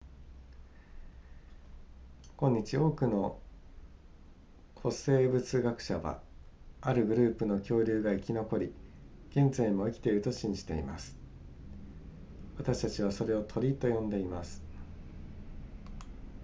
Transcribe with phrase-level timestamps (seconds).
[2.37, 3.37] 今日多くの
[4.81, 6.21] 古生物学者は
[6.81, 8.73] あるグループの恐竜が生き残り
[9.31, 11.15] 現在も生きていると信じています
[12.57, 14.63] 私たちはそれを鳥と呼んでいます